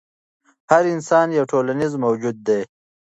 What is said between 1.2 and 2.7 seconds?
یو ټولنیز موجود دی.